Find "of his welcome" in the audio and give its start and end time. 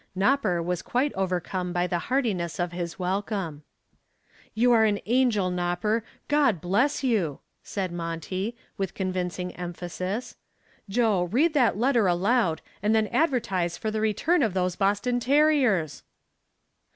2.57-3.61